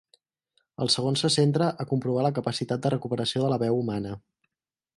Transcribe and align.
El 0.85 0.89
segon 0.93 1.17
se 1.21 1.29
centra 1.35 1.67
a 1.85 1.87
comprovar 1.93 2.25
la 2.29 2.33
capacitat 2.39 2.83
de 2.87 2.93
recuperació 2.97 3.45
de 3.45 3.53
la 3.55 3.61
veu 3.65 3.79
humana. 3.83 4.19